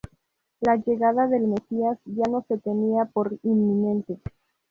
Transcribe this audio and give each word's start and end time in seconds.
La 0.61 0.77
llegada 0.77 1.27
del 1.27 1.43
mesías 1.45 1.99
ya 2.05 2.23
no 2.27 2.43
se 2.47 2.57
tenía 2.57 3.05
por 3.05 3.37
inminente. 3.43 4.19